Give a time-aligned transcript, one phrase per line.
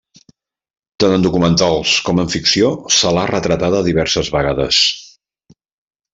[1.03, 4.81] Tant en documentals com en ficció, se l'ha retratada diverses vegades.